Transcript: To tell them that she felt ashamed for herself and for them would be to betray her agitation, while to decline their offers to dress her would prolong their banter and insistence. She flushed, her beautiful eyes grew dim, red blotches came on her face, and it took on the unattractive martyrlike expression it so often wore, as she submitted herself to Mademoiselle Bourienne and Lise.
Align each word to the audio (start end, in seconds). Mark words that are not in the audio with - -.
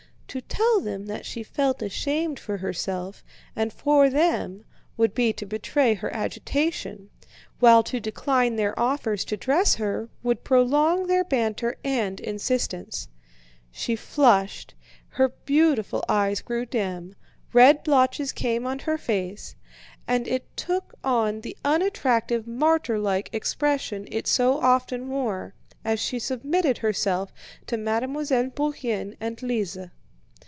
To 0.33 0.39
tell 0.39 0.79
them 0.79 1.07
that 1.07 1.25
she 1.25 1.43
felt 1.43 1.81
ashamed 1.81 2.39
for 2.39 2.55
herself 2.59 3.21
and 3.53 3.73
for 3.73 4.09
them 4.09 4.63
would 4.95 5.13
be 5.13 5.33
to 5.33 5.45
betray 5.45 5.93
her 5.93 6.09
agitation, 6.15 7.09
while 7.59 7.83
to 7.83 7.99
decline 7.99 8.55
their 8.55 8.71
offers 8.79 9.25
to 9.25 9.35
dress 9.35 9.75
her 9.75 10.07
would 10.23 10.45
prolong 10.45 11.07
their 11.07 11.25
banter 11.25 11.75
and 11.83 12.17
insistence. 12.21 13.09
She 13.71 13.97
flushed, 13.97 14.73
her 15.09 15.33
beautiful 15.43 16.01
eyes 16.07 16.39
grew 16.39 16.65
dim, 16.65 17.13
red 17.51 17.83
blotches 17.83 18.31
came 18.31 18.65
on 18.65 18.79
her 18.79 18.97
face, 18.97 19.57
and 20.07 20.29
it 20.29 20.55
took 20.55 20.93
on 21.03 21.41
the 21.41 21.57
unattractive 21.65 22.45
martyrlike 22.47 23.27
expression 23.33 24.07
it 24.09 24.27
so 24.27 24.61
often 24.61 25.09
wore, 25.09 25.55
as 25.83 25.99
she 25.99 26.19
submitted 26.19 26.77
herself 26.77 27.33
to 27.67 27.75
Mademoiselle 27.75 28.45
Bourienne 28.51 29.17
and 29.19 29.43
Lise. 29.43 29.89